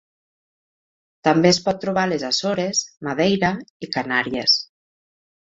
[1.27, 3.55] També es pot trobar a les Açores, Madeira
[3.89, 4.57] i Canàries.